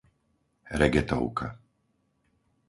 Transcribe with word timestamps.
Regetovka 0.81 1.47